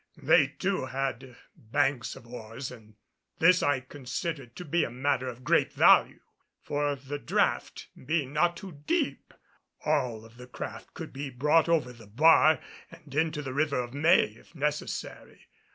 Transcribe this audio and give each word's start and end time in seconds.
They, 0.17 0.47
too, 0.47 0.85
had 0.87 1.35
banks 1.55 2.15
of 2.15 2.25
oars 2.25 2.71
and 2.71 2.95
this 3.37 3.61
I 3.61 3.81
considered 3.81 4.55
to 4.55 4.65
be 4.65 4.83
a 4.83 4.89
matter 4.89 5.27
of 5.27 5.43
great 5.43 5.71
value; 5.71 6.21
for, 6.63 6.95
the 6.95 7.19
draught 7.19 7.85
being 8.03 8.33
not 8.33 8.57
too 8.57 8.81
deep, 8.87 9.31
all 9.85 10.25
of 10.25 10.37
the 10.37 10.47
craft 10.47 10.95
could 10.95 11.13
be 11.13 11.29
brought 11.29 11.69
over 11.69 11.93
the 11.93 12.07
bar 12.07 12.59
and 12.89 13.13
into 13.13 13.43
the 13.43 13.53
River 13.53 13.79
of 13.79 13.93
May 13.93 14.23
if 14.29 14.55
necessary. 14.55 15.41